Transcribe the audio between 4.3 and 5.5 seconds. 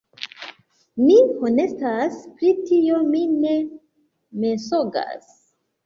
mensogas